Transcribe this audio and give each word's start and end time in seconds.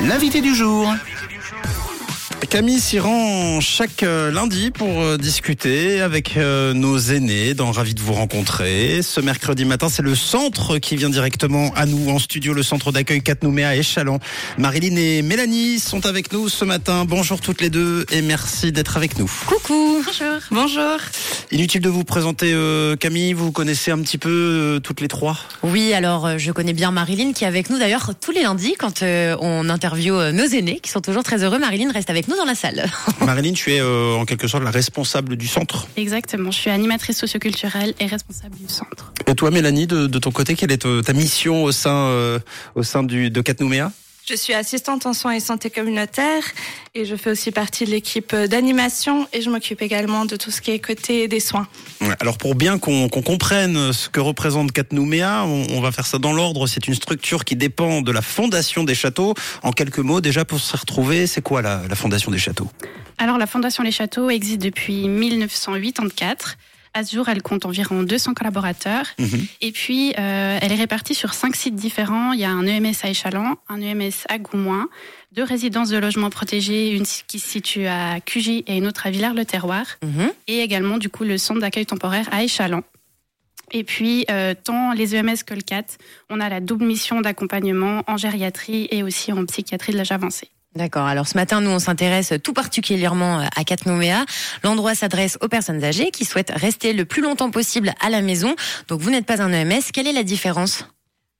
L'invité 0.00 0.40
du 0.40 0.54
jour. 0.54 0.88
Camille 2.46 2.80
s'y 2.80 2.98
rend 2.98 3.60
chaque 3.60 4.02
euh, 4.02 4.30
lundi 4.30 4.70
pour 4.70 5.02
euh, 5.02 5.18
discuter 5.18 6.00
avec 6.00 6.36
euh, 6.36 6.72
nos 6.72 6.96
aînés 6.98 7.52
dans 7.52 7.70
Ravi 7.72 7.92
de 7.92 8.00
vous 8.00 8.14
rencontrer. 8.14 9.02
Ce 9.02 9.20
mercredi 9.20 9.66
matin, 9.66 9.88
c'est 9.90 10.02
le 10.02 10.14
centre 10.14 10.78
qui 10.78 10.96
vient 10.96 11.10
directement 11.10 11.74
à 11.74 11.84
nous 11.84 12.08
en 12.08 12.18
studio, 12.18 12.54
le 12.54 12.62
centre 12.62 12.90
d'accueil 12.90 13.20
Catnouméa 13.20 13.76
et 13.76 13.82
Chalon. 13.82 14.18
Marilyn 14.56 14.96
et 14.96 15.20
Mélanie 15.20 15.78
sont 15.78 16.06
avec 16.06 16.32
nous 16.32 16.48
ce 16.48 16.64
matin. 16.64 17.04
Bonjour 17.04 17.40
toutes 17.40 17.60
les 17.60 17.70
deux 17.70 18.06
et 18.10 18.22
merci 18.22 18.72
d'être 18.72 18.96
avec 18.96 19.18
nous. 19.18 19.30
Coucou. 19.46 20.02
Bonjour. 20.06 20.40
Bonjour. 20.50 20.98
Inutile 21.50 21.82
de 21.82 21.88
vous 21.88 22.04
présenter 22.04 22.54
Camille, 23.00 23.32
vous 23.32 23.52
connaissez 23.52 23.90
un 23.90 23.98
petit 23.98 24.18
peu 24.18 24.80
toutes 24.82 25.00
les 25.00 25.08
trois? 25.08 25.36
Oui, 25.62 25.92
alors 25.92 26.38
je 26.38 26.52
connais 26.52 26.72
bien 26.72 26.92
Marilyn 26.92 27.32
qui 27.32 27.44
est 27.44 27.46
avec 27.46 27.68
nous 27.68 27.78
d'ailleurs 27.78 28.12
tous 28.20 28.30
les 28.30 28.42
lundis 28.42 28.74
quand 28.78 29.02
on 29.02 29.68
interviewe 29.68 30.30
nos 30.32 30.46
aînés 30.46 30.80
qui 30.80 30.90
sont 30.90 31.00
toujours 31.00 31.22
très 31.22 31.42
heureux. 31.42 31.58
Marilyn 31.58 31.90
reste 31.90 32.10
avec 32.10 32.27
nous 32.28 32.36
dans 32.36 32.44
la 32.44 32.54
salle. 32.54 32.84
Marilyn, 33.26 33.52
tu 33.52 33.72
es 33.72 33.80
euh, 33.80 34.14
en 34.14 34.24
quelque 34.24 34.46
sorte 34.46 34.62
la 34.62 34.70
responsable 34.70 35.36
du 35.36 35.46
centre. 35.46 35.88
Exactement, 35.96 36.50
je 36.50 36.58
suis 36.58 36.70
animatrice 36.70 37.18
socioculturelle 37.18 37.94
et 37.98 38.06
responsable 38.06 38.56
du 38.56 38.68
centre. 38.68 39.12
Et 39.26 39.34
toi, 39.34 39.50
Mélanie, 39.50 39.86
de, 39.86 40.18
ton 40.18 40.30
côté, 40.30 40.54
quelle 40.54 40.72
est 40.72 40.86
ta 41.04 41.12
mission 41.12 41.64
au 41.64 41.72
sein, 41.72 41.94
euh, 41.94 42.38
au 42.74 42.82
sein 42.82 43.02
du, 43.02 43.30
de 43.30 43.40
Catnouméa 43.40 43.90
je 44.28 44.34
suis 44.34 44.52
assistante 44.52 45.06
en 45.06 45.14
soins 45.14 45.32
et 45.32 45.40
santé 45.40 45.70
communautaire 45.70 46.42
et 46.94 47.06
je 47.06 47.16
fais 47.16 47.30
aussi 47.30 47.50
partie 47.50 47.86
de 47.86 47.90
l'équipe 47.90 48.34
d'animation 48.34 49.26
et 49.32 49.40
je 49.40 49.48
m'occupe 49.48 49.80
également 49.80 50.26
de 50.26 50.36
tout 50.36 50.50
ce 50.50 50.60
qui 50.60 50.70
est 50.70 50.78
côté 50.80 51.28
des 51.28 51.40
soins. 51.40 51.66
alors 52.20 52.36
pour 52.36 52.54
bien 52.54 52.78
qu'on 52.78 53.08
comprenne 53.08 53.92
ce 53.92 54.08
que 54.10 54.20
représente 54.20 54.72
Catnouméa, 54.72 55.44
on, 55.44 55.80
va 55.80 55.92
faire 55.92 56.06
ça 56.06 56.18
dans 56.18 56.32
l'ordre. 56.32 56.66
C'est 56.66 56.88
une 56.88 56.94
structure 56.94 57.44
qui 57.44 57.56
dépend 57.56 58.02
de 58.02 58.12
la 58.12 58.20
Fondation 58.20 58.84
des 58.84 58.94
Châteaux. 58.94 59.34
En 59.62 59.72
quelques 59.72 59.98
mots, 59.98 60.20
déjà 60.20 60.44
pour 60.44 60.60
se 60.60 60.76
retrouver, 60.76 61.26
c'est 61.26 61.42
quoi 61.42 61.62
la, 61.62 61.82
la 61.88 61.94
Fondation 61.94 62.30
des 62.30 62.38
Châteaux? 62.38 62.68
Alors 63.16 63.38
la 63.38 63.46
Fondation 63.46 63.82
des 63.82 63.92
Châteaux 63.92 64.28
existe 64.28 64.60
depuis 64.60 65.08
1984. 65.08 66.58
À 66.94 67.04
ce 67.04 67.14
jour, 67.14 67.28
elle 67.28 67.42
compte 67.42 67.66
environ 67.66 68.02
200 68.02 68.34
collaborateurs. 68.34 69.06
Mhm. 69.18 69.46
Et 69.60 69.72
puis, 69.72 70.12
euh, 70.18 70.58
elle 70.60 70.72
est 70.72 70.76
répartie 70.76 71.14
sur 71.14 71.34
cinq 71.34 71.56
sites 71.56 71.74
différents. 71.74 72.32
Il 72.32 72.40
y 72.40 72.44
a 72.44 72.50
un 72.50 72.66
EMS 72.66 72.94
à 73.02 73.10
Échalon, 73.10 73.56
un 73.68 73.80
EMS 73.80 74.26
à 74.28 74.38
Goumoin, 74.38 74.88
deux 75.32 75.44
résidences 75.44 75.90
de 75.90 75.98
logement 75.98 76.30
protégées, 76.30 76.90
une 76.90 77.04
qui 77.04 77.38
se 77.38 77.48
situe 77.48 77.86
à 77.86 78.20
Cugy 78.20 78.64
et 78.66 78.76
une 78.76 78.86
autre 78.86 79.06
à 79.06 79.10
Villars-le-Terroir. 79.10 79.84
Mhm. 80.02 80.30
Et 80.46 80.60
également, 80.60 80.98
du 80.98 81.08
coup, 81.08 81.24
le 81.24 81.38
centre 81.38 81.60
d'accueil 81.60 81.86
temporaire 81.86 82.28
à 82.32 82.42
Échalon. 82.42 82.82
Et 83.70 83.84
puis, 83.84 84.24
euh, 84.30 84.54
tant 84.54 84.92
les 84.92 85.14
EMS 85.14 85.44
que 85.46 85.54
le 85.54 85.60
CAT, 85.60 85.84
on 86.30 86.40
a 86.40 86.48
la 86.48 86.60
double 86.60 86.86
mission 86.86 87.20
d'accompagnement 87.20 88.02
en 88.06 88.16
gériatrie 88.16 88.88
et 88.90 89.02
aussi 89.02 89.32
en 89.32 89.44
psychiatrie 89.44 89.92
de 89.92 89.98
l'âge 89.98 90.12
avancé. 90.12 90.48
D'accord. 90.74 91.06
Alors 91.06 91.26
ce 91.26 91.36
matin, 91.36 91.60
nous, 91.60 91.70
on 91.70 91.78
s'intéresse 91.78 92.34
tout 92.42 92.52
particulièrement 92.52 93.40
à 93.56 93.64
Catnoméa. 93.64 94.24
L'endroit 94.62 94.94
s'adresse 94.94 95.38
aux 95.40 95.48
personnes 95.48 95.82
âgées 95.82 96.10
qui 96.10 96.24
souhaitent 96.24 96.52
rester 96.54 96.92
le 96.92 97.04
plus 97.04 97.22
longtemps 97.22 97.50
possible 97.50 97.94
à 98.00 98.10
la 98.10 98.20
maison. 98.20 98.54
Donc 98.88 99.00
vous 99.00 99.10
n'êtes 99.10 99.26
pas 99.26 99.42
un 99.42 99.52
EMS. 99.52 99.82
Quelle 99.92 100.06
est 100.06 100.12
la 100.12 100.24
différence 100.24 100.84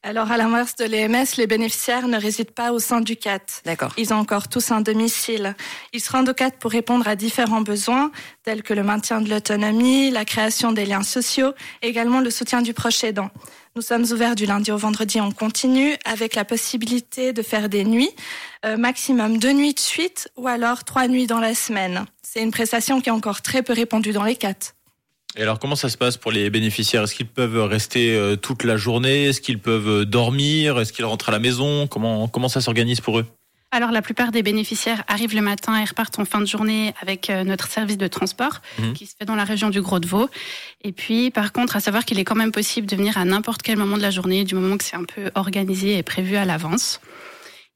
alors, 0.05 0.31
à 0.31 0.37
l'inverse 0.37 0.77
de 0.77 0.85
l'EMS, 0.85 1.27
les 1.39 1.49
bénéficiaires 1.49 2.07
ne 2.07 2.17
résident 2.17 2.53
pas 2.55 2.71
au 2.71 2.79
sein 2.79 3.01
du 3.01 3.17
CAT. 3.17 3.41
D'accord. 3.65 3.93
Ils 3.99 4.15
ont 4.15 4.17
encore 4.17 4.49
tous 4.49 4.71
un 4.71 4.81
domicile. 4.81 5.57
Ils 5.93 6.01
se 6.01 6.13
rendent 6.13 6.29
au 6.29 6.35
CAT 6.35 6.53
pour 6.53 6.71
répondre 6.71 7.09
à 7.09 7.17
différents 7.17 7.63
besoins, 7.63 8.13
tels 8.45 8.63
que 8.63 8.75
le 8.75 8.85
maintien 8.85 9.21
de 9.21 9.29
l'autonomie, 9.29 10.13
la 10.13 10.25
création 10.25 10.71
des 10.71 10.87
liens 10.87 11.03
sociaux, 11.03 11.53
et 11.83 11.89
également 11.89 12.21
le 12.21 12.31
soutien 12.31 12.63
du 12.63 12.75
proche 12.75 13.03
aidant. 13.03 13.31
Nous 13.79 13.83
sommes 13.83 14.07
ouverts 14.11 14.35
du 14.35 14.45
lundi 14.45 14.73
au 14.73 14.77
vendredi 14.77 15.21
en 15.21 15.31
continu, 15.31 15.95
avec 16.05 16.35
la 16.35 16.45
possibilité 16.45 17.33
de 17.33 17.43
faire 17.43 17.69
des 17.69 17.85
nuits, 17.85 18.11
euh, 18.67 18.77
maximum 18.77 19.39
deux 19.39 19.53
nuits 19.53 19.73
de 19.73 19.79
suite, 19.79 20.29
ou 20.37 20.49
alors 20.49 20.83
trois 20.83 21.07
nuits 21.07 21.29
dans 21.29 21.39
la 21.39 21.55
semaine. 21.55 22.05
C'est 22.21 22.43
une 22.43 22.51
prestation 22.51 23.01
qui 23.01 23.09
est 23.09 23.13
encore 23.13 23.41
très 23.41 23.63
peu 23.63 23.73
répandue 23.73 24.11
dans 24.11 24.25
les 24.25 24.35
CAT. 24.35 24.75
Et 25.37 25.43
alors, 25.43 25.61
comment 25.61 25.77
ça 25.77 25.89
se 25.89 25.97
passe 25.97 26.17
pour 26.17 26.33
les 26.33 26.51
bénéficiaires? 26.51 27.05
Est-ce 27.05 27.15
qu'ils 27.15 27.29
peuvent 27.29 27.63
rester 27.63 28.17
euh, 28.17 28.35
toute 28.35 28.65
la 28.65 28.77
journée? 28.77 29.27
Est-ce 29.27 29.41
qu'ils 29.41 29.61
peuvent 29.61 30.01
euh, 30.01 30.05
dormir? 30.05 30.81
Est-ce 30.81 30.93
qu'ils 30.93 31.05
rentrent 31.05 31.29
à 31.29 31.33
la 31.33 31.39
maison? 31.39 31.87
Comment, 31.87 32.27
comment 32.27 32.49
ça 32.49 32.61
s'organise 32.61 33.01
pour 33.01 33.21
eux? 33.21 33.27
Alors 33.71 33.91
la 33.91 34.03
plupart 34.03 34.33
des 34.33 34.43
bénéficiaires 34.43 35.05
arrivent 35.09 35.35
le 35.35 35.43
matin 35.43 35.79
et 35.79 35.85
repartent 35.85 36.19
en 36.19 36.25
fin 36.25 36.41
de 36.41 36.47
journée 36.47 36.95
avec 37.03 37.29
euh, 37.29 37.45
notre 37.45 37.69
service 37.69 37.99
de 37.99 38.07
transport 38.07 38.61
mhm. 38.79 38.95
qui 38.95 39.07
se 39.07 39.15
fait 39.17 39.25
dans 39.25 39.35
la 39.35 39.45
région 39.45 39.71
du 39.71 39.81
Gros 39.81 39.99
de 39.99 40.07
Vaud. 40.07 40.29
Et 40.83 40.93
puis 40.93 41.31
par 41.31 41.53
contre, 41.53 41.77
à 41.77 41.81
savoir 41.81 42.05
qu'il 42.05 42.19
est 42.19 42.25
quand 42.25 42.35
même 42.35 42.53
possible 42.53 42.87
de 42.87 42.97
venir 42.97 43.19
à 43.19 43.25
n'importe 43.25 43.63
quel 43.63 43.77
moment 43.77 43.97
de 43.97 44.03
la 44.03 44.11
journée, 44.11 44.45
du 44.45 44.55
moment 44.55 44.77
que 44.77 44.85
c'est 44.85 44.97
un 44.97 45.05
peu 45.05 45.31
organisé 45.35 45.99
et 45.99 46.03
prévu 46.03 46.37
à 46.37 46.45
l'avance. 46.45 47.01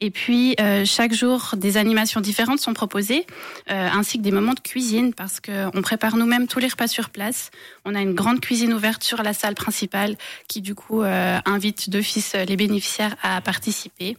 Et 0.02 0.10
puis 0.10 0.56
euh, 0.60 0.84
chaque 0.84 1.14
jour, 1.14 1.54
des 1.56 1.76
animations 1.76 2.20
différentes 2.20 2.58
sont 2.58 2.75
proposées, 2.75 3.25
euh, 3.70 3.88
ainsi 3.92 4.19
que 4.19 4.22
des 4.25 4.32
moments 4.32 4.52
de 4.52 4.60
cuisine, 4.60 5.14
parce 5.14 5.41
qu'on 5.41 5.81
prépare 5.81 6.16
nous-mêmes 6.16 6.48
tous 6.48 6.58
les 6.58 6.66
repas 6.66 6.88
sur 6.88 7.08
place. 7.08 7.52
On 7.84 7.94
a 7.94 8.00
une 8.00 8.12
grande 8.12 8.41
cuisine 8.41 8.75
ouverte 8.75 9.04
sur 9.04 9.22
la 9.22 9.32
salle 9.32 9.54
principale, 9.54 10.16
qui 10.48 10.60
du 10.60 10.75
coup 10.75 11.02
euh, 11.02 11.38
invite 11.44 11.88
d'office 11.88 12.34
les 12.34 12.56
bénéficiaires 12.56 13.14
à 13.22 13.41
participer. 13.41 14.16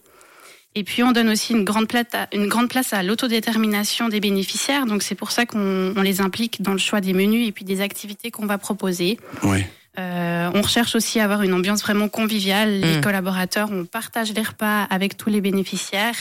Et 0.75 0.83
puis 0.83 1.03
on 1.03 1.11
donne 1.11 1.29
aussi 1.29 1.53
une 1.53 1.63
grande 1.63 1.87
place 1.87 2.07
à, 2.13 2.27
une 2.33 2.47
grande 2.47 2.69
place 2.69 2.93
à 2.93 3.03
l'autodétermination 3.03 4.09
des 4.09 4.19
bénéficiaires. 4.19 4.85
Donc 4.85 5.03
c'est 5.03 5.15
pour 5.15 5.31
ça 5.31 5.45
qu'on 5.45 5.93
les 6.01 6.21
implique 6.21 6.61
dans 6.61 6.73
le 6.73 6.79
choix 6.79 7.01
des 7.01 7.13
menus 7.13 7.47
et 7.47 7.51
puis 7.51 7.65
des 7.65 7.81
activités 7.81 8.31
qu'on 8.31 8.45
va 8.45 8.57
proposer. 8.57 9.19
Oui. 9.43 9.63
Euh, 9.99 10.49
on 10.55 10.61
recherche 10.61 10.95
aussi 10.95 11.19
à 11.19 11.25
avoir 11.25 11.43
une 11.43 11.53
ambiance 11.53 11.83
vraiment 11.83 12.09
conviviale. 12.09 12.79
Les 12.79 12.97
mmh. 12.97 13.01
collaborateurs, 13.01 13.69
on 13.71 13.85
partage 13.85 14.33
les 14.33 14.41
repas 14.41 14.83
avec 14.83 15.17
tous 15.17 15.29
les 15.29 15.39
bénéficiaires. 15.39 16.15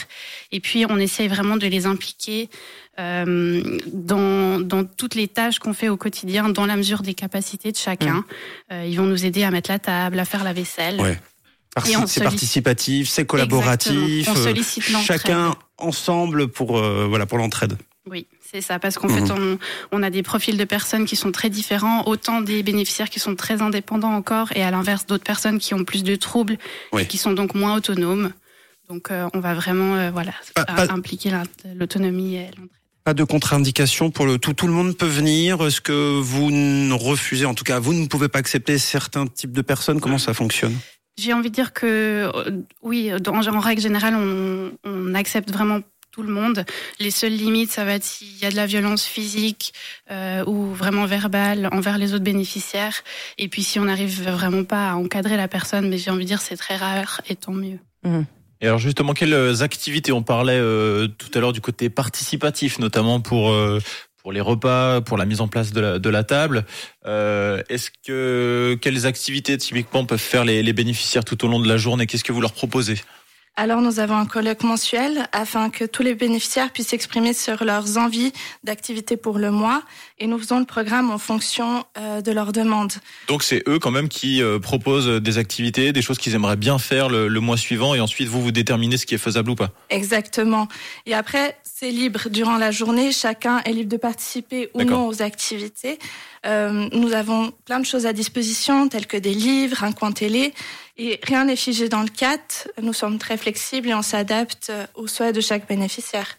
Et 0.51 0.59
puis, 0.59 0.85
on 0.87 0.97
essaye 0.97 1.27
vraiment 1.27 1.57
de 1.57 1.65
les 1.65 1.87
impliquer 1.87 2.49
euh, 2.99 3.63
dans, 3.91 4.59
dans, 4.59 4.83
toutes 4.83 5.15
les 5.15 5.27
tâches 5.27 5.57
qu'on 5.57 5.73
fait 5.73 5.89
au 5.89 5.97
quotidien, 5.97 6.49
dans 6.49 6.67
la 6.67 6.75
mesure 6.75 7.01
des 7.01 7.15
capacités 7.15 7.71
de 7.71 7.77
chacun. 7.77 8.17
Mmh. 8.17 8.23
Euh, 8.73 8.85
ils 8.87 8.95
vont 8.95 9.07
nous 9.07 9.25
aider 9.25 9.43
à 9.43 9.49
mettre 9.49 9.71
la 9.71 9.79
table, 9.79 10.19
à 10.19 10.25
faire 10.25 10.43
la 10.43 10.53
vaisselle. 10.53 11.01
Ouais. 11.01 11.19
C'est 12.05 12.23
participatif, 12.23 13.09
c'est 13.09 13.25
collaboratif. 13.25 14.27
On 14.29 14.35
sollicite 14.35 14.83
chacun 14.83 15.55
ensemble 15.77 16.47
pour 16.47 16.81
voilà 16.81 17.25
pour 17.25 17.37
l'entraide. 17.37 17.77
Oui, 18.09 18.27
c'est 18.41 18.59
ça, 18.59 18.79
parce 18.79 18.97
qu'en 18.97 19.07
fait, 19.07 19.21
mhm. 19.21 19.57
on, 19.91 19.99
on, 19.99 20.03
a 20.03 20.09
des 20.09 20.23
profils 20.23 20.57
de 20.57 20.63
personnes 20.65 21.05
qui 21.05 21.15
sont 21.15 21.31
très 21.31 21.49
différents, 21.49 22.05
autant 22.05 22.41
des 22.41 22.61
bénéficiaires 22.61 23.09
qui 23.09 23.19
sont 23.19 23.35
très 23.35 23.61
indépendants 23.61 24.13
encore, 24.13 24.51
et 24.55 24.63
à 24.63 24.71
l'inverse, 24.71 25.05
d'autres 25.05 25.23
personnes 25.23 25.57
qui 25.57 25.73
ont 25.73 25.85
plus 25.85 26.03
de 26.03 26.15
troubles 26.15 26.57
et 26.97 27.05
qui 27.07 27.17
sont 27.17 27.31
donc 27.31 27.55
moins 27.55 27.75
autonomes. 27.75 28.33
Donc, 28.89 29.09
euh, 29.09 29.29
on 29.33 29.39
va 29.39 29.53
vraiment 29.53 29.95
euh, 29.95 30.11
voilà, 30.11 30.33
impliquer 30.89 31.31
l'autonomie 31.75 32.35
et 32.35 32.47
l'entraide. 32.47 32.69
Pas 33.05 33.13
de 33.13 33.23
contre-indication 33.25 34.11
pour 34.11 34.25
le 34.25 34.37
tout. 34.37 34.53
Tout 34.53 34.67
le 34.67 34.71
monde 34.71 34.95
peut 34.95 35.05
venir. 35.05 35.61
Est-ce 35.61 35.81
que 35.81 36.19
vous 36.21 36.49
refusez, 36.97 37.45
en 37.45 37.53
tout 37.53 37.65
cas, 37.65 37.79
vous 37.79 37.93
ne 37.93 38.07
pouvez 38.07 38.29
pas 38.29 38.39
accepter 38.39 38.77
certains 38.77 39.27
types 39.27 39.51
de 39.51 39.61
personnes? 39.61 39.99
Comment 39.99 40.17
ça 40.17 40.33
fonctionne? 40.33 40.73
J'ai 41.17 41.33
envie 41.33 41.49
de 41.49 41.55
dire 41.55 41.73
que 41.73 42.31
euh, 42.33 42.61
oui, 42.81 43.11
en, 43.13 43.59
règle 43.59 43.81
générale, 43.81 44.15
on, 44.15 44.71
on 44.83 45.13
accepte 45.13 45.51
vraiment 45.51 45.81
tout 46.13 46.21
le 46.21 46.31
monde. 46.31 46.63
Les 46.99 47.11
seules 47.11 47.33
limites, 47.33 47.71
ça 47.71 47.83
va 47.83 47.93
être 47.95 48.03
s'il 48.03 48.37
y 48.37 48.45
a 48.45 48.51
de 48.51 48.55
la 48.55 48.67
violence 48.67 49.03
physique 49.03 49.73
euh, 50.11 50.45
ou 50.45 50.71
vraiment 50.73 51.05
verbale 51.05 51.67
envers 51.71 51.97
les 51.97 52.13
autres 52.13 52.23
bénéficiaires. 52.23 53.03
Et 53.39 53.47
puis 53.47 53.63
si 53.63 53.79
on 53.79 53.85
n'arrive 53.85 54.21
vraiment 54.29 54.63
pas 54.63 54.91
à 54.91 54.95
encadrer 54.95 55.35
la 55.37 55.47
personne, 55.47 55.89
mais 55.89 55.97
j'ai 55.97 56.11
envie 56.11 56.23
de 56.23 56.27
dire 56.27 56.41
c'est 56.41 56.55
très 56.55 56.77
rare 56.77 57.21
et 57.27 57.35
tant 57.35 57.51
mieux. 57.51 57.79
Mmh. 58.03 58.21
Et 58.61 58.67
alors 58.67 58.79
justement, 58.79 59.13
quelles 59.13 59.63
activités 59.63 60.11
On 60.11 60.23
parlait 60.23 60.57
euh, 60.57 61.07
tout 61.07 61.31
à 61.33 61.39
l'heure 61.39 61.51
du 61.51 61.61
côté 61.61 61.89
participatif, 61.89 62.79
notamment 62.79 63.19
pour 63.19 63.51
euh, 63.51 63.79
pour 64.23 64.31
les 64.31 64.41
repas, 64.41 65.01
pour 65.01 65.17
la 65.17 65.25
mise 65.25 65.41
en 65.41 65.49
place 65.49 65.73
de 65.73 66.09
la, 66.09 66.23
table. 66.23 66.65
Euh, 67.05 67.61
Est-ce 67.67 67.91
que 68.05 68.77
quelles 68.81 69.05
activités 69.05 69.57
typiquement 69.57 70.05
peuvent 70.05 70.17
faire 70.17 70.45
les, 70.45 70.63
les 70.63 70.73
bénéficiaires 70.73 71.25
tout 71.25 71.43
au 71.43 71.49
long 71.49 71.59
de 71.59 71.67
la 71.67 71.77
journée? 71.77 72.07
Qu'est-ce 72.07 72.23
que 72.23 72.31
vous 72.31 72.41
leur 72.41 72.53
proposez? 72.53 72.95
Alors 73.55 73.81
nous 73.81 73.99
avons 73.99 74.15
un 74.15 74.25
colloque 74.25 74.63
mensuel 74.63 75.27
afin 75.31 75.69
que 75.69 75.85
tous 75.85 76.01
les 76.01 76.15
bénéficiaires 76.15 76.71
puissent 76.71 76.87
s'exprimer 76.87 77.33
sur 77.33 77.63
leurs 77.63 77.99
envies 77.99 78.33
d'activités 78.63 79.15
pour 79.15 79.37
le 79.37 79.51
mois 79.51 79.83
et 80.17 80.25
nous 80.25 80.39
faisons 80.39 80.57
le 80.57 80.65
programme 80.65 81.11
en 81.11 81.19
fonction 81.19 81.85
euh, 81.97 82.21
de 82.21 82.31
leurs 82.31 82.51
demandes. 82.51 82.93
Donc 83.27 83.43
c'est 83.43 83.61
eux 83.67 83.77
quand 83.77 83.91
même 83.91 84.09
qui 84.09 84.41
euh, 84.41 84.57
proposent 84.57 85.21
des 85.21 85.37
activités, 85.37 85.93
des 85.93 86.01
choses 86.01 86.17
qu'ils 86.17 86.33
aimeraient 86.33 86.55
bien 86.55 86.79
faire 86.79 87.09
le, 87.09 87.29
mois 87.39 87.57
suivant 87.57 87.93
et 87.93 87.99
ensuite 87.99 88.27
vous 88.27 88.41
vous 88.41 88.51
déterminez 88.51 88.97
ce 88.97 89.05
qui 89.05 89.13
est 89.13 89.19
faisable 89.19 89.51
ou 89.51 89.55
pas. 89.55 89.69
Exactement. 89.91 90.67
Et 91.05 91.13
après 91.13 91.57
c'est 91.63 91.91
libre 91.91 92.29
durant 92.29 92.57
la 92.57 92.71
journée, 92.71 93.11
chacun 93.11 93.59
est 93.65 93.73
libre 93.73 93.91
de 93.91 93.97
participer 93.97 94.69
ou 94.73 94.83
non 94.83 95.07
aux 95.07 95.21
activités. 95.21 95.99
Euh, 96.45 96.89
nous 96.91 97.13
avons 97.13 97.51
plein 97.65 97.79
de 97.79 97.85
choses 97.85 98.05
à 98.05 98.13
disposition 98.13 98.89
telles 98.89 99.07
que 99.07 99.17
des 99.17 99.33
livres, 99.33 99.83
un 99.83 99.91
coin 99.91 100.11
télé 100.11 100.53
et 100.97 101.19
rien 101.23 101.45
n'est 101.45 101.55
figé 101.55 101.89
dans 101.89 102.03
le 102.03 102.09
CAT. 102.09 102.67
Nous 102.81 102.93
sommes 102.93 103.17
très 103.17 103.37
flexibles 103.37 103.89
et 103.89 103.93
on 103.93 104.01
s'adapte 104.01 104.71
aux 104.95 105.07
souhaits 105.07 105.35
de 105.35 105.41
chaque 105.41 105.67
bénéficiaire. 105.67 106.37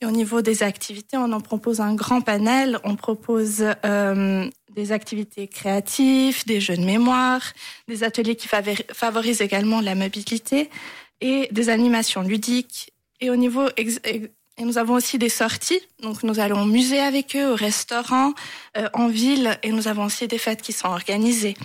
Et 0.00 0.06
au 0.06 0.10
niveau 0.10 0.42
des 0.42 0.62
activités, 0.62 1.16
on 1.16 1.32
en 1.32 1.40
propose 1.40 1.80
un 1.80 1.94
grand 1.94 2.20
panel. 2.20 2.78
On 2.84 2.96
propose 2.96 3.64
euh, 3.84 4.48
des 4.74 4.92
activités 4.92 5.48
créatives, 5.48 6.46
des 6.46 6.60
jeux 6.60 6.76
de 6.76 6.84
mémoire, 6.84 7.42
des 7.88 8.04
ateliers 8.04 8.36
qui 8.36 8.48
favorisent 8.48 9.40
également 9.40 9.80
la 9.80 9.94
mobilité 9.94 10.70
et 11.20 11.48
des 11.52 11.68
animations 11.68 12.22
ludiques 12.22 12.92
Et 13.20 13.30
au 13.30 13.36
niveau 13.36 13.68
et 14.56 14.64
nous 14.64 14.78
avons 14.78 14.94
aussi 14.94 15.18
des 15.18 15.28
sorties. 15.28 15.80
Donc 16.00 16.22
nous 16.22 16.38
allons 16.38 16.62
au 16.62 16.66
musée 16.66 17.00
avec 17.00 17.34
eux, 17.34 17.52
au 17.52 17.56
restaurant, 17.56 18.34
euh, 18.76 18.88
en 18.92 19.08
ville, 19.08 19.58
et 19.62 19.72
nous 19.72 19.88
avons 19.88 20.04
aussi 20.04 20.28
des 20.28 20.38
fêtes 20.38 20.62
qui 20.62 20.72
sont 20.72 20.88
organisées. 20.88 21.56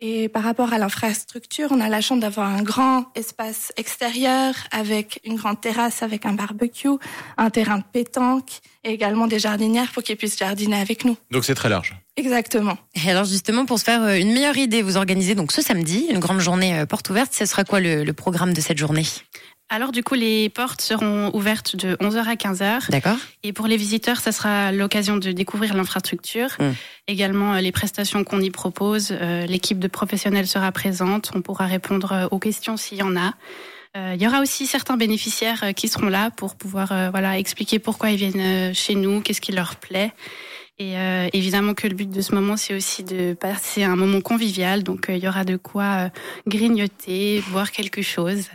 Et 0.00 0.28
par 0.28 0.42
rapport 0.42 0.74
à 0.74 0.78
l'infrastructure, 0.78 1.68
on 1.70 1.80
a 1.80 1.88
la 1.88 2.02
chance 2.02 2.20
d'avoir 2.20 2.48
un 2.48 2.62
grand 2.62 3.06
espace 3.14 3.72
extérieur 3.78 4.54
avec 4.70 5.20
une 5.24 5.36
grande 5.36 5.60
terrasse 5.60 6.02
avec 6.02 6.26
un 6.26 6.34
barbecue, 6.34 6.88
un 7.38 7.48
terrain 7.48 7.78
de 7.78 7.84
pétanque 7.90 8.60
et 8.84 8.90
également 8.90 9.26
des 9.26 9.38
jardinières 9.38 9.90
pour 9.92 10.02
qu'ils 10.02 10.18
puissent 10.18 10.38
jardiner 10.38 10.76
avec 10.76 11.06
nous. 11.06 11.16
Donc 11.30 11.46
c'est 11.46 11.54
très 11.54 11.70
large. 11.70 11.96
Exactement. 12.16 12.76
Et 12.94 13.10
alors 13.10 13.24
justement, 13.24 13.64
pour 13.64 13.78
se 13.78 13.84
faire 13.84 14.02
euh, 14.02 14.16
une 14.16 14.32
meilleure 14.32 14.58
idée, 14.58 14.82
vous 14.82 14.98
organisez 14.98 15.34
donc 15.34 15.50
ce 15.50 15.62
samedi 15.62 16.06
une 16.10 16.18
grande 16.18 16.40
journée 16.40 16.78
euh, 16.78 16.86
porte 16.86 17.08
ouverte. 17.08 17.32
Ce 17.32 17.46
sera 17.46 17.64
quoi 17.64 17.80
le, 17.80 18.04
le 18.04 18.12
programme 18.12 18.52
de 18.52 18.60
cette 18.60 18.78
journée? 18.78 19.04
Alors 19.68 19.90
du 19.90 20.04
coup, 20.04 20.14
les 20.14 20.48
portes 20.48 20.80
seront 20.80 21.34
ouvertes 21.34 21.74
de 21.74 21.96
11h 21.96 22.24
à 22.24 22.34
15h. 22.34 22.90
D'accord. 22.90 23.16
Et 23.42 23.52
pour 23.52 23.66
les 23.66 23.76
visiteurs, 23.76 24.18
ça 24.18 24.30
sera 24.30 24.70
l'occasion 24.70 25.16
de 25.16 25.32
découvrir 25.32 25.74
l'infrastructure, 25.74 26.50
hum. 26.60 26.74
également 27.08 27.54
euh, 27.54 27.60
les 27.60 27.72
prestations 27.72 28.22
qu'on 28.22 28.40
y 28.40 28.50
propose. 28.50 29.08
Euh, 29.10 29.44
l'équipe 29.46 29.80
de 29.80 29.88
professionnels 29.88 30.46
sera 30.46 30.70
présente, 30.70 31.32
on 31.34 31.42
pourra 31.42 31.66
répondre 31.66 32.12
euh, 32.12 32.28
aux 32.30 32.38
questions 32.38 32.76
s'il 32.76 32.98
y 32.98 33.02
en 33.02 33.16
a. 33.16 33.34
Il 34.12 34.20
y 34.20 34.26
aura 34.26 34.42
aussi 34.42 34.66
certains 34.66 34.98
bénéficiaires 34.98 35.72
qui 35.74 35.88
seront 35.88 36.10
là 36.10 36.30
pour 36.30 36.56
pouvoir 36.56 36.88
voilà 37.10 37.38
expliquer 37.38 37.78
pourquoi 37.78 38.10
ils 38.10 38.18
viennent 38.18 38.74
chez 38.74 38.94
nous, 38.94 39.22
qu'est-ce 39.22 39.40
qui 39.40 39.52
leur 39.52 39.76
plaît. 39.76 40.12
Et 40.78 40.96
évidemment 41.32 41.72
que 41.72 41.88
le 41.88 41.94
but 41.94 42.10
de 42.10 42.20
ce 42.20 42.34
moment, 42.34 42.58
c'est 42.58 42.74
aussi 42.74 43.04
de 43.04 43.32
passer 43.32 43.84
un 43.84 43.96
moment 43.96 44.20
convivial. 44.20 44.82
Donc 44.82 45.06
il 45.08 45.16
y 45.16 45.26
aura 45.26 45.44
de 45.44 45.56
quoi 45.56 46.10
grignoter, 46.46 47.42
boire 47.52 47.72
quelque 47.72 48.02
chose. 48.02 48.50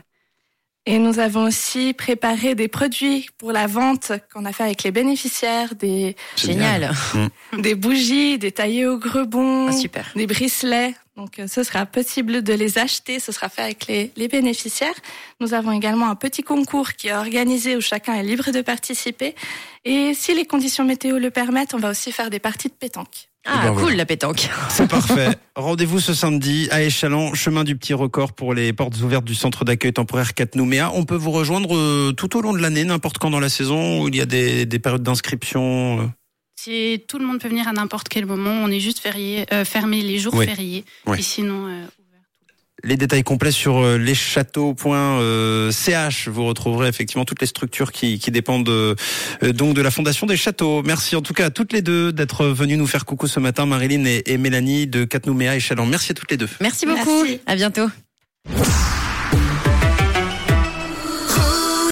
Et 0.87 0.97
nous 0.97 1.19
avons 1.19 1.43
aussi 1.43 1.93
préparé 1.93 2.55
des 2.55 2.67
produits 2.67 3.29
pour 3.37 3.51
la 3.51 3.67
vente 3.67 4.13
qu'on 4.33 4.45
a 4.45 4.51
fait 4.51 4.63
avec 4.63 4.81
les 4.81 4.89
bénéficiaires, 4.89 5.75
des 5.75 6.15
génial, 6.35 6.91
des 7.57 7.75
bougies, 7.75 8.39
des 8.39 8.51
taillés 8.51 8.87
au 8.87 8.97
grebon, 8.97 9.67
ah, 9.67 9.71
super. 9.71 10.11
des 10.15 10.25
bricelets. 10.25 10.95
Donc 11.17 11.37
euh, 11.37 11.45
ce 11.45 11.61
sera 11.61 11.85
possible 11.85 12.41
de 12.41 12.53
les 12.53 12.79
acheter, 12.79 13.19
ce 13.19 13.31
sera 13.31 13.47
fait 13.47 13.61
avec 13.61 13.85
les, 13.85 14.11
les 14.15 14.27
bénéficiaires. 14.27 14.95
Nous 15.39 15.53
avons 15.53 15.71
également 15.71 16.09
un 16.09 16.15
petit 16.15 16.41
concours 16.41 16.93
qui 16.93 17.09
est 17.09 17.13
organisé 17.13 17.75
où 17.75 17.81
chacun 17.81 18.15
est 18.15 18.23
libre 18.23 18.49
de 18.51 18.61
participer. 18.61 19.35
Et 19.85 20.15
si 20.15 20.33
les 20.33 20.45
conditions 20.45 20.83
météo 20.83 21.19
le 21.19 21.29
permettent, 21.29 21.75
on 21.75 21.79
va 21.79 21.91
aussi 21.91 22.11
faire 22.11 22.31
des 22.31 22.39
parties 22.39 22.69
de 22.69 22.73
pétanque. 22.73 23.30
Ah, 23.45 23.61
ben 23.63 23.75
cool 23.75 23.95
la 23.95 24.05
pétanque. 24.05 24.49
C'est 24.69 24.87
parfait. 24.87 25.29
Rendez-vous 25.55 25.99
ce 25.99 26.13
samedi 26.13 26.67
à 26.71 26.83
Échalon, 26.83 27.33
chemin 27.33 27.63
du 27.63 27.75
petit 27.75 27.93
record 27.93 28.33
pour 28.33 28.53
les 28.53 28.71
portes 28.71 28.99
ouvertes 29.01 29.25
du 29.25 29.33
centre 29.33 29.65
d'accueil 29.65 29.93
temporaire 29.93 30.33
4 30.33 30.55
Nouméa. 30.55 30.91
On 30.93 31.05
peut 31.05 31.15
vous 31.15 31.31
rejoindre 31.31 31.75
euh, 31.75 32.11
tout 32.11 32.37
au 32.37 32.41
long 32.41 32.53
de 32.53 32.59
l'année, 32.59 32.83
n'importe 32.83 33.17
quand 33.17 33.31
dans 33.31 33.39
la 33.39 33.49
saison, 33.49 34.03
où 34.03 34.07
il 34.09 34.15
y 34.15 34.21
a 34.21 34.25
des, 34.25 34.65
des 34.65 34.79
périodes 34.79 35.03
d'inscription. 35.03 36.01
Euh. 36.01 36.07
Si 36.59 37.03
tout 37.07 37.17
le 37.17 37.25
monde 37.25 37.39
peut 37.39 37.47
venir 37.47 37.67
à 37.67 37.73
n'importe 37.73 38.09
quel 38.09 38.27
moment, 38.27 38.51
on 38.51 38.67
est 38.67 38.79
juste 38.79 38.99
férié, 38.99 39.45
euh, 39.51 39.65
fermé 39.65 40.01
les 40.01 40.19
jours 40.19 40.35
fériés. 40.35 40.85
Et 41.17 41.23
sinon, 41.23 41.87
les 42.83 42.97
détails 42.97 43.23
complets 43.23 43.51
sur 43.51 43.77
euh, 43.77 43.97
leschâteaux.ch. 43.97 44.77
Vous 46.27 46.45
retrouverez 46.45 46.87
effectivement 46.87 47.25
toutes 47.25 47.41
les 47.41 47.47
structures 47.47 47.91
qui, 47.91 48.19
qui 48.19 48.31
dépendent 48.31 48.69
euh, 48.69 48.95
donc 49.41 49.75
de 49.75 49.81
la 49.81 49.91
Fondation 49.91 50.27
des 50.27 50.37
Châteaux. 50.37 50.83
Merci 50.83 51.15
en 51.15 51.21
tout 51.21 51.33
cas 51.33 51.45
à 51.47 51.49
toutes 51.49 51.73
les 51.73 51.81
deux 51.81 52.11
d'être 52.13 52.45
venues 52.45 52.77
nous 52.77 52.87
faire 52.87 53.05
coucou 53.05 53.27
ce 53.27 53.39
matin, 53.39 53.65
Marilyn 53.65 54.05
et, 54.05 54.37
Mélanie 54.37 54.87
de 54.87 55.03
Catnouméa 55.05 55.55
et 55.55 55.59
Chaland. 55.59 55.85
Merci 55.85 56.11
à 56.11 56.15
toutes 56.15 56.31
les 56.31 56.37
deux. 56.37 56.49
Merci 56.59 56.85
beaucoup. 56.85 57.25
À 57.45 57.55
bientôt. 57.55 57.87